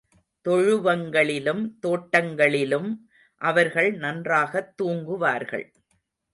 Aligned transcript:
தொழுவங்களிலும் 0.47 1.61
தோட்டங்களிலும் 1.81 2.89
அவர்கள் 3.41 3.97
நன்றகத்தூங்குவார்கள். 3.97 5.73